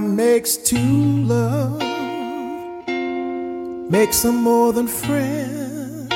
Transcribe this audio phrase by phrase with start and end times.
[0.00, 1.82] Makes two love,
[3.90, 6.08] makes them more than friends.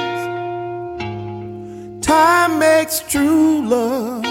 [2.01, 4.25] Time makes true love,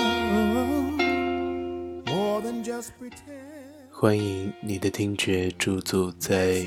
[2.06, 3.92] more than just pretend.
[3.92, 6.66] 欢迎你的听觉驻足在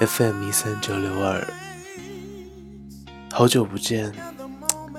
[0.00, 1.46] FM 一三九六二，
[3.32, 4.12] 好久不见，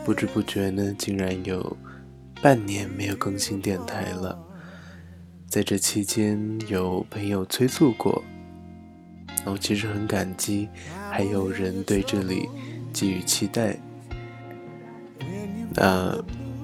[0.03, 1.77] 不知不觉呢，竟然有
[2.41, 4.36] 半年没有更新电台了。
[5.49, 6.37] 在这期间，
[6.67, 8.21] 有朋友催促过，
[9.45, 10.67] 我其实很感激，
[11.09, 12.49] 还有人对这里
[12.91, 13.77] 寄予期待。
[15.73, 16.13] 那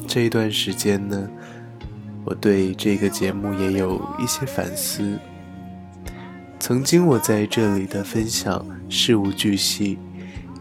[0.05, 1.29] 这一段时间呢，
[2.25, 5.17] 我对这个节目也有一些反思。
[6.59, 9.97] 曾经我在这里的分享事无巨细，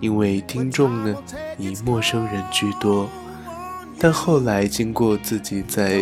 [0.01, 1.23] 因为听众呢
[1.59, 3.09] 以陌生人居多，
[3.99, 6.01] 但后来经过自己在。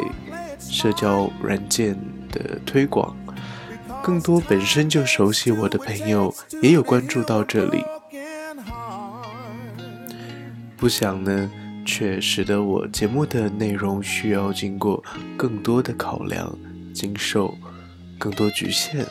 [0.62, 1.98] 社交软件
[2.30, 3.16] 的推广，
[4.02, 7.84] 更多本身就熟悉我的朋友也有关注到这里，
[10.76, 11.50] 不想呢，
[11.84, 15.02] 却使得我节目的内容需要经过
[15.36, 16.56] 更多的考量，
[16.94, 17.54] 经受
[18.18, 19.06] 更多局限。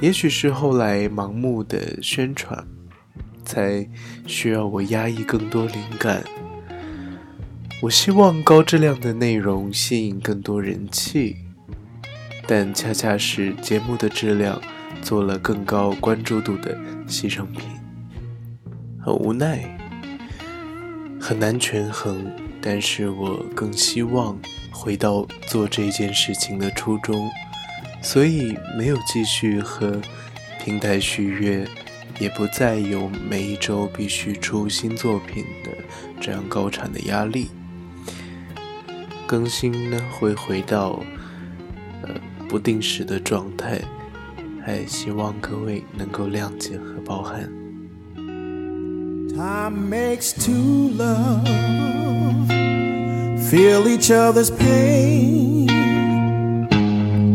[0.00, 2.66] 也许是后来盲目的宣传，
[3.44, 3.88] 才
[4.26, 6.22] 需要我压抑更多灵感。
[7.80, 11.36] 我希望高质量的内容吸引更多人气，
[12.50, 14.58] 但恰恰是节目的质量
[15.02, 16.74] 做了更高关注度的
[17.06, 17.68] 牺牲品，
[19.04, 19.78] 很无奈，
[21.20, 22.32] 很难权衡。
[22.60, 24.36] 但是我更希望
[24.72, 27.30] 回到做这件事情的初衷，
[28.02, 30.00] 所以没有继续和
[30.64, 31.68] 平台续约，
[32.18, 35.70] 也不再有每一周必须出新作品的
[36.18, 37.50] 这样高产的压力。
[39.26, 41.00] 更新呢会回到
[42.47, 43.81] 不定时的状态，
[44.65, 47.49] 还希望各位能够谅解和包涵。
[49.35, 51.43] Time makes two love
[53.49, 55.67] feel each other's pain,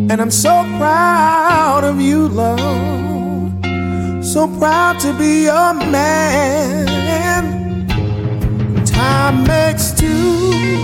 [0.08, 3.52] and I'm so proud of you, love,
[4.22, 6.86] so proud to be a man.
[8.86, 10.81] Time makes two.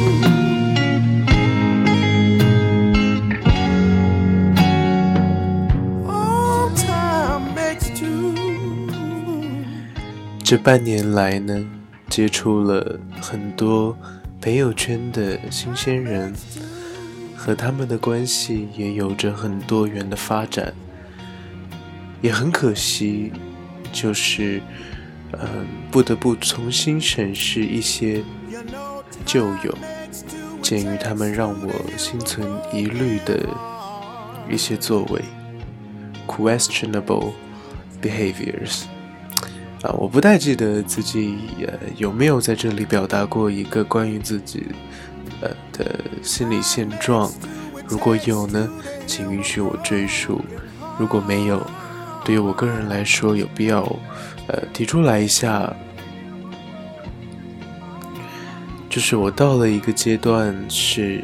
[10.50, 11.64] 这半年来呢，
[12.10, 13.96] 接触了很多
[14.42, 16.34] 朋友圈的新鲜人，
[17.38, 20.74] 和他们的关系也有着很多元的发展。
[22.24, 23.32] 也很可惜，
[23.92, 24.60] 就是
[25.34, 28.24] 嗯，不得不重新审视一些
[29.28, 29.78] 旧友，
[30.64, 33.48] 鉴于他们让我心存疑虑的
[34.50, 35.22] 一些作为
[36.26, 37.34] ，questionable
[38.02, 38.86] behaviors。
[39.82, 44.68] 啊，我不太记得自己呃有没有在这里表达过一个关于自己
[45.42, 47.32] 呃的心理现状。
[47.88, 48.70] 如果有呢，
[49.08, 50.42] 请允许我赘述；
[51.00, 51.66] 如果没有，
[52.26, 53.82] 对于我个人来说，有必要
[54.48, 55.74] 呃提出来一下。
[58.90, 61.24] 就是我到了一个阶段，是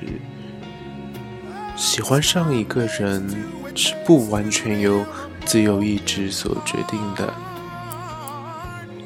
[1.76, 3.28] 喜欢上一个人
[3.76, 5.04] 是不完全由
[5.46, 7.34] 自由意志所决定的。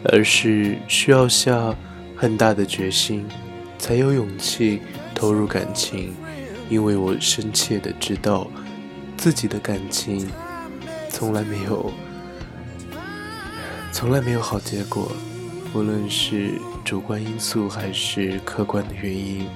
[0.06, 1.76] 而是需要下
[2.16, 3.26] 很大的决心，
[3.78, 4.82] 才有勇气
[5.14, 6.14] 投入感情。
[6.70, 8.48] 因为我深切的知道，
[9.18, 10.30] 自己的感情
[11.10, 11.92] 从来没有，
[13.92, 15.12] 从来没有好结果。
[15.74, 19.48] 无论是主观因素还是客观的原因，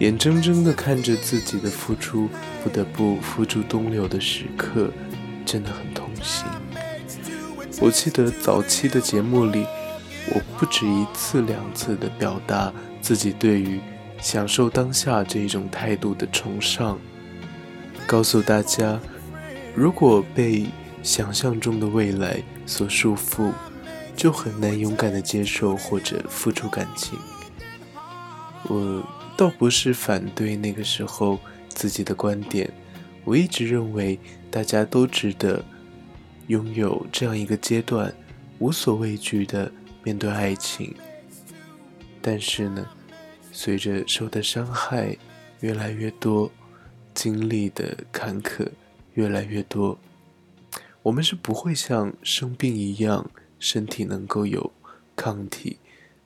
[0.00, 2.28] 眼睁睁的看着自己的付出
[2.62, 4.90] 不得不付诸东流的时刻，
[5.44, 6.44] 真的很痛心。
[7.80, 9.66] 我记得早期的节目里，
[10.32, 12.72] 我不止一次两次的表达
[13.02, 13.80] 自己对于
[14.20, 16.98] 享受当下这一种态度的崇尚，
[18.06, 18.98] 告诉大家，
[19.74, 20.66] 如果被
[21.02, 23.52] 想象中的未来所束缚，
[24.16, 27.18] 就很难勇敢的接受或者付出感情。
[28.68, 29.02] 我
[29.36, 31.38] 倒不是反对那个时候
[31.68, 32.72] 自己的观点，
[33.24, 34.18] 我一直认为
[34.50, 35.62] 大家都值得。
[36.48, 38.14] 拥有这样一个阶段，
[38.58, 39.70] 无所畏惧的
[40.02, 40.94] 面对爱情。
[42.20, 42.86] 但是呢，
[43.52, 45.16] 随着受的伤害
[45.60, 46.50] 越来越多，
[47.14, 48.68] 经历的坎坷
[49.14, 49.98] 越来越多，
[51.02, 54.72] 我们是不会像生病一样，身体能够有
[55.14, 55.78] 抗体，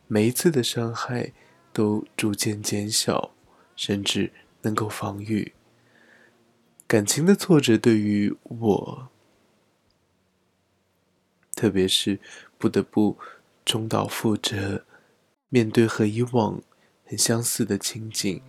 [0.07, 1.33] 每一次的伤害
[1.73, 3.33] 都逐渐减小，
[3.77, 4.33] 甚至
[4.63, 5.53] 能够防御。
[6.87, 9.09] 感情的挫折对于我，
[11.59, 12.21] 特别是
[12.57, 13.19] 不得不
[13.67, 14.85] 重蹈覆辙，
[15.49, 16.63] 面对和以往
[17.05, 18.41] 很相似的情景，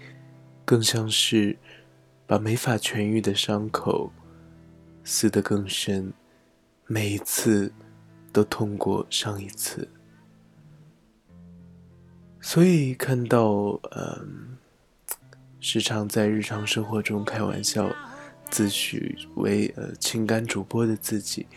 [0.63, 1.57] 更像是
[2.27, 4.11] 把没法痊愈的伤口
[5.03, 6.13] 撕得更深，
[6.85, 7.73] 每一次
[8.31, 9.89] 都痛过上一次。
[12.39, 14.55] 所以看到，嗯，
[15.59, 17.91] 时常在日常生活中开玩笑、
[18.51, 21.47] 自诩为呃情感主播的自己，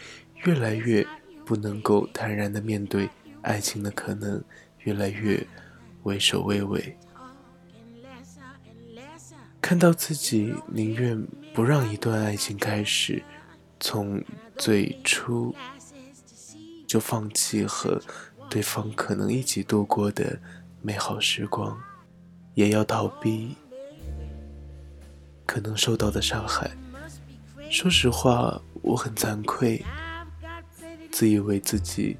[0.46, 1.06] 越来越
[1.44, 3.08] 不能够坦然的面对
[3.42, 4.42] 爱情的可能，
[4.80, 5.46] 越来越
[6.02, 6.96] 畏首畏尾。
[9.60, 13.22] 看到自己宁愿不让一段爱情开始，
[13.80, 14.22] 从
[14.56, 15.54] 最初
[16.86, 18.00] 就放弃和
[18.50, 20.38] 对方可能一起度过的。
[20.84, 21.80] 美好时光，
[22.54, 23.54] 也要逃避
[25.46, 26.68] 可能受到的伤害。
[27.70, 29.80] 说实话，我很惭愧，
[31.12, 32.16] 自以为自己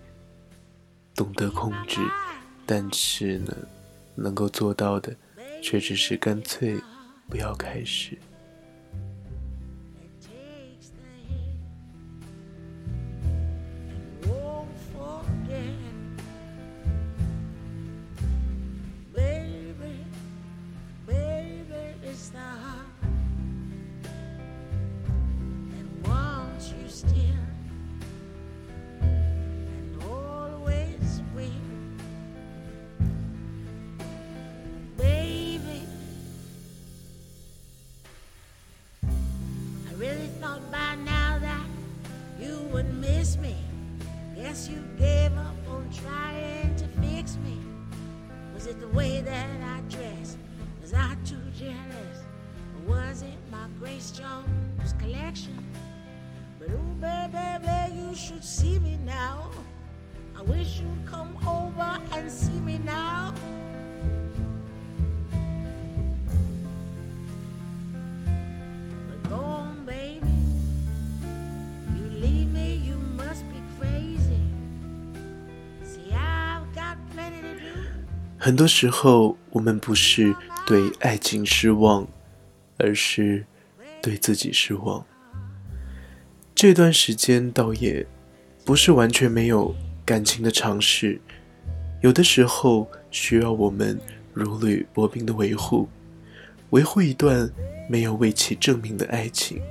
[1.14, 1.98] 懂得控制，
[2.66, 3.56] 但是呢，
[4.14, 5.16] 能够做到的，
[5.62, 6.78] 却只是干脆
[7.28, 8.18] 不要开始。
[40.02, 41.64] really thought by now that
[42.40, 43.54] you would miss me.
[44.34, 47.56] Guess you gave up on trying to fix me.
[48.52, 50.38] Was it the way that I dressed?
[50.80, 52.18] Was I too jealous?
[52.74, 55.56] Or was it my Grace Jones collection?
[56.58, 59.52] But ooh, baby, baby, you should see me now.
[60.36, 62.51] I wish you'd come over and see.
[78.44, 80.34] 很多时候，我们不是
[80.66, 82.04] 对爱情失望，
[82.76, 83.46] 而是
[84.02, 85.06] 对自己失望。
[86.52, 88.04] 这段时间倒也
[88.64, 89.72] 不是完全没有
[90.04, 91.20] 感情的尝试，
[92.00, 93.96] 有的时候需要我们
[94.34, 95.88] 如履薄冰的维护，
[96.70, 97.48] 维护一段
[97.88, 99.62] 没有为其证明的爱情，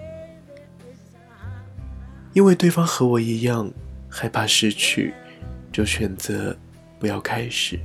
[2.31, 3.69] 因为对方和我一样
[4.07, 5.13] 害怕失去，
[5.73, 6.57] 就选择
[6.97, 7.77] 不要开始。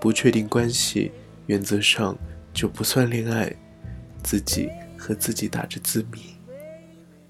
[0.00, 1.10] 不确定关系，
[1.46, 2.16] 原则上
[2.52, 3.54] 就不算恋爱。
[4.20, 4.68] 自己
[4.98, 6.18] 和自己打着字谜，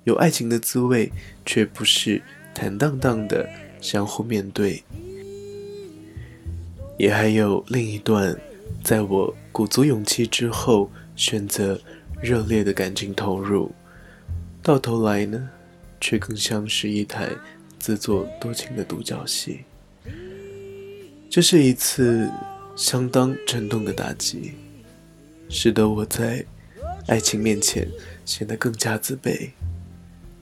[0.05, 1.13] 有爱情的滋味，
[1.45, 2.21] 却不是
[2.55, 3.49] 坦荡荡的
[3.79, 4.83] 相互面对。
[6.97, 8.35] 也还有另一段，
[8.83, 11.79] 在我鼓足勇气之后，选择
[12.23, 13.71] 热烈的感情投入，
[14.63, 15.51] 到头来呢，
[16.01, 17.29] 却更像是一台
[17.79, 19.61] 自作多情的独角戏。
[21.29, 22.29] 这是一次。
[22.79, 24.53] 相当沉重的打击，
[25.49, 26.47] 使得我在
[27.09, 27.89] 爱情面前
[28.25, 29.51] 显得更加自卑。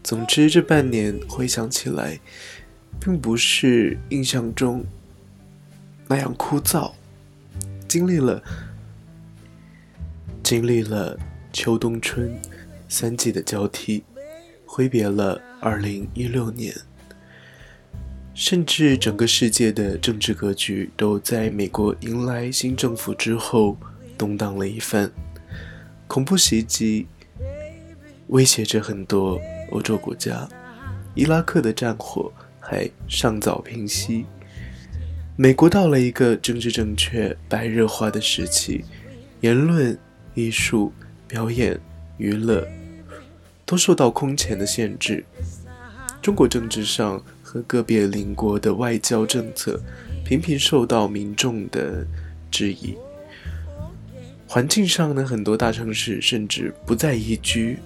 [0.05, 2.21] 总之，这半年回想起来，
[3.01, 4.85] 并不是印象中
[6.07, 6.93] 那样枯燥。
[7.89, 8.43] 经历了
[10.43, 11.19] 经历了
[11.55, 12.39] 秋冬春
[12.87, 14.05] 三季的交替，
[14.67, 16.77] 挥别了二零一六年。
[18.37, 23.79] 甚至整个世界的政治格局都在美国迎来新政府之后
[24.19, 25.11] 动荡了一番，
[26.07, 27.07] 恐怖袭击
[28.27, 29.41] 威胁着很多
[29.71, 30.47] 欧洲国家，
[31.15, 34.27] 伊拉克的战火还尚早平息，
[35.35, 38.85] 美国到了一个政治正确白热化的时期，
[39.41, 39.99] 言论、
[40.35, 40.93] 艺术、
[41.27, 41.81] 表演、
[42.19, 42.69] 娱乐
[43.65, 45.25] 都受到空前的限制，
[46.21, 47.25] 中国政治上。
[47.57, 49.81] 和个别邻国的外交政策
[50.25, 52.07] 频频受到民众的
[52.51, 52.95] 质疑。
[54.47, 57.79] 环境上呢，很多大城市甚至不再宜居。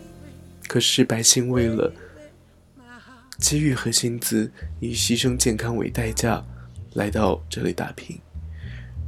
[0.66, 1.92] 可是百姓为了
[3.38, 4.50] 机遇和薪资，
[4.80, 6.44] 以牺牲健康为代价
[6.94, 8.18] 来到这里打拼。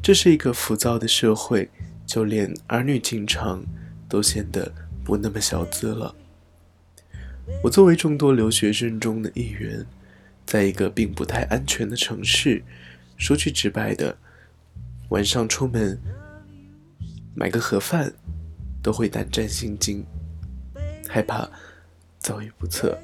[0.00, 1.68] 这是一个浮躁的社会，
[2.06, 3.64] 就连儿女情长
[4.08, 4.72] 都显得
[5.04, 6.14] 不那么小资了。
[7.64, 9.84] 我作为众多留学生中的一员。
[10.44, 12.62] 在一个并不太安全的城市，
[13.16, 14.16] 说句直白的，
[15.08, 15.98] 晚上出门
[17.34, 18.12] 买个盒饭
[18.82, 20.04] 都会胆战心惊，
[21.08, 21.48] 害怕
[22.18, 22.98] 遭遇不测。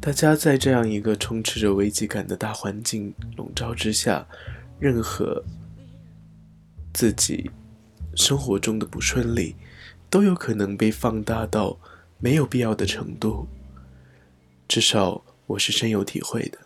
[0.00, 4.26] 大家在这样一个充斥着危机感的大环境笼罩之下，
[4.78, 5.42] 任何
[6.92, 7.50] 自己
[8.14, 9.56] 生活中的不顺利，
[10.10, 11.78] 都有可能被放大到
[12.24, 13.46] 没有必要的程度。
[14.66, 16.58] 至少我是深有体会的。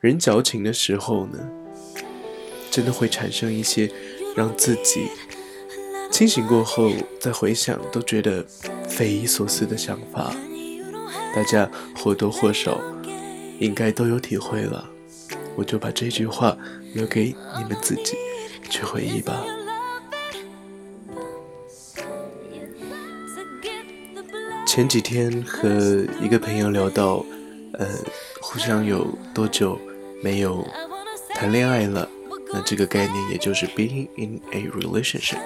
[0.00, 1.38] 人矫情的时候呢，
[2.70, 3.92] 真的会产生一些
[4.34, 5.08] 让自己
[6.10, 8.42] 清醒过后再回想都觉得
[8.88, 10.34] 匪夷所思的想法。
[11.34, 12.80] 大家或多或少
[13.60, 14.88] 应该都有体会了，
[15.54, 16.56] 我就把这句话
[16.94, 18.16] 留给你们自己
[18.70, 19.44] 去回忆吧。
[24.78, 27.26] 前几天和一个朋友聊到，
[27.72, 27.84] 呃，
[28.40, 29.04] 互相有
[29.34, 29.76] 多久
[30.22, 30.64] 没有
[31.30, 32.08] 谈恋爱了？
[32.52, 35.40] 那这个概念也就是 being in a relationship。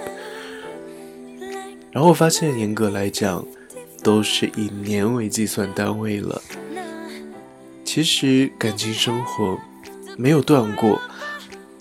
[1.91, 3.43] 然后我发现，严格来讲。
[4.03, 6.43] 都是以年为计算单位了。
[7.85, 9.59] 其实感情生活
[10.19, 11.01] 没有断过，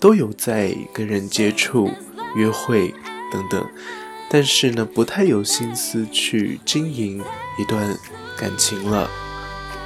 [0.00, 1.90] 都有在跟人接触、
[2.34, 2.94] 约会
[3.30, 3.68] 等等，
[4.34, 7.22] 但是呢，不太有心思去经营
[7.58, 7.94] 一段
[8.34, 9.06] 感情了。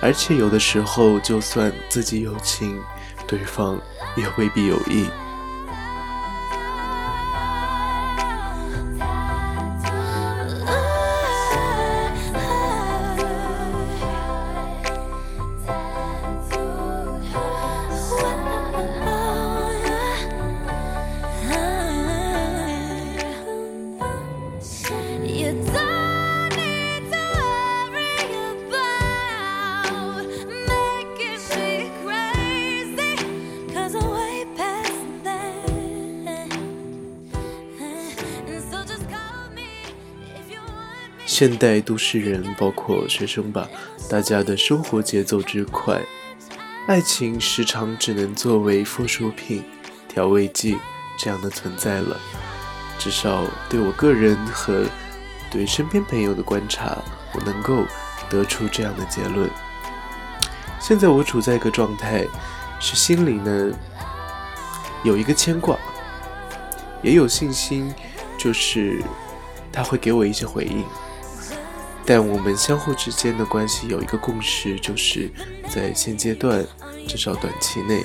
[0.01, 2.81] 而且有的时候，就算自己有情，
[3.27, 3.77] 对方
[4.17, 5.07] 也未必有意。
[41.39, 43.69] 现代都市人，包括学生吧，
[44.09, 46.01] 大家的生活节奏之快，
[46.87, 49.63] 爱情时常只能作为附属品、
[50.09, 50.79] 调味剂
[51.19, 52.17] 这样的存在了。
[52.99, 54.87] 至少对我个人和
[55.51, 56.97] 对身边朋友的观察，
[57.35, 57.85] 我能够
[58.31, 59.51] 得出这样的结论。
[60.81, 62.25] 现在我处在一个状态，
[62.81, 63.71] 是心里呢
[65.05, 65.77] 有一个牵挂，
[67.03, 67.93] 也有信心，
[68.39, 69.03] 就是
[69.71, 70.83] 他会给我一些回应。
[72.07, 75.29] 但我们相互之间的关系有一个共识，就是
[75.69, 76.65] 在现阶段，
[77.09, 78.05] 至少短期内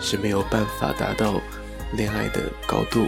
[0.00, 1.40] 是没有办法达到
[1.92, 3.06] 恋爱的高度。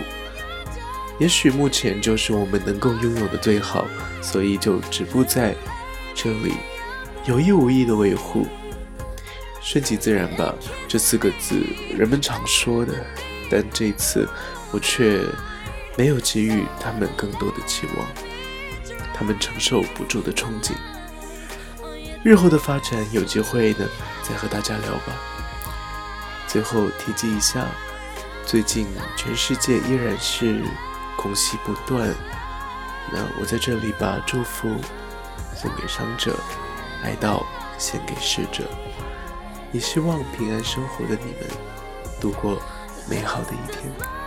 [1.18, 3.84] 也许目前就是我们能够拥有的最好，
[4.22, 5.52] 所以就止步在
[6.14, 6.54] 这里，
[7.26, 8.46] 有意无意的维护，
[9.60, 10.54] 顺其自然吧。
[10.86, 11.60] 这四个字
[11.96, 12.94] 人们常说的，
[13.50, 14.28] 但这次
[14.70, 15.20] 我却
[15.96, 18.27] 没有给予他们更多的期望。
[19.18, 20.74] 他们承受不住的憧憬，
[22.22, 23.84] 日后的发展有机会呢，
[24.22, 25.12] 再和大家聊吧。
[26.46, 27.66] 最后提及一下，
[28.46, 30.62] 最近全世界依然是
[31.16, 32.14] 空袭不断，
[33.12, 34.68] 那我在这里把祝福
[35.56, 36.38] 送给伤者，
[37.02, 37.44] 哀悼
[37.76, 38.70] 献给逝者，
[39.72, 41.50] 也希望平安生活的你们
[42.20, 42.62] 度过
[43.10, 44.17] 美好的一天。